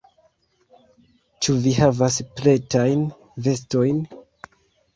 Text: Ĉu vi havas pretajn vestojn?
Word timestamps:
Ĉu 1.43 1.55
vi 1.67 1.75
havas 1.81 2.19
pretajn 2.41 3.07
vestojn? 3.49 4.05